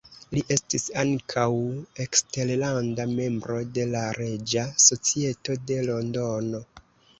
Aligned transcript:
Li 0.35 0.41
estis 0.53 0.85
ankaŭ 1.01 1.43
eskterlanda 2.05 3.07
membro 3.13 3.59
de 3.77 3.87
la 3.93 4.03
Reĝa 4.21 4.67
Societo 4.87 5.61
de 5.69 5.81
Londono. 5.93 6.67